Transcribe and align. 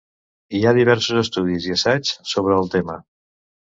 Hi 0.59 0.61
ha 0.69 0.73
diversos 0.77 1.21
estudis 1.25 1.69
i 1.71 1.77
assaigs 1.79 2.19
sobre 2.35 2.61
el 2.61 2.77
tema. 2.79 3.03